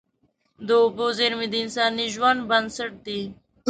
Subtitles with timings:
[0.67, 3.21] د اوبو زیرمې د انساني ژوند بنسټ دي.